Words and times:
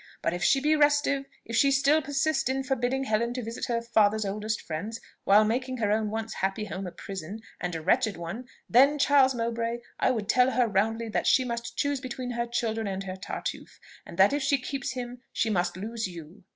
But 0.23 0.33
if 0.33 0.43
she 0.43 0.59
be 0.59 0.75
restive 0.75 1.25
if 1.45 1.55
she 1.55 1.69
still 1.69 2.01
persist 2.01 2.49
in 2.49 2.63
forbidding 2.63 3.03
Helen 3.03 3.35
to 3.35 3.43
visit 3.43 3.65
her 3.65 3.83
father's 3.83 4.25
oldest 4.25 4.59
friends, 4.59 4.99
while 5.25 5.45
making 5.45 5.77
her 5.77 5.91
own 5.91 6.09
once 6.09 6.33
happy 6.33 6.65
home 6.65 6.87
a 6.87 6.91
prison, 6.91 7.41
and 7.59 7.75
a 7.75 7.83
wretched 7.83 8.17
one, 8.17 8.47
then, 8.67 8.97
Charles 8.97 9.35
Mowbray, 9.35 9.77
I 9.99 10.09
would 10.09 10.27
tell 10.27 10.49
her 10.49 10.67
roundly 10.67 11.07
that 11.09 11.27
she 11.27 11.45
must 11.45 11.77
choose 11.77 12.01
between 12.01 12.31
her 12.31 12.47
children 12.47 12.87
and 12.87 13.03
her 13.03 13.15
Tartuffe, 13.15 13.79
and 14.03 14.17
that 14.17 14.33
if 14.33 14.41
she 14.41 14.57
keeps 14.57 14.93
him 14.93 15.21
she 15.31 15.51
must 15.51 15.77
lose 15.77 16.07
you." 16.07 16.45